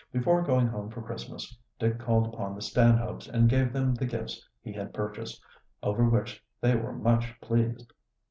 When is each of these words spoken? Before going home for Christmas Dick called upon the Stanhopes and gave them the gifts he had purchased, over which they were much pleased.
Before 0.11 0.41
going 0.41 0.65
home 0.65 0.89
for 0.89 1.03
Christmas 1.03 1.55
Dick 1.77 1.99
called 1.99 2.33
upon 2.33 2.55
the 2.55 2.61
Stanhopes 2.63 3.27
and 3.29 3.47
gave 3.47 3.71
them 3.71 3.93
the 3.93 4.07
gifts 4.07 4.43
he 4.63 4.73
had 4.73 4.95
purchased, 4.95 5.39
over 5.83 6.09
which 6.09 6.43
they 6.59 6.75
were 6.75 6.91
much 6.93 7.39
pleased. 7.39 7.93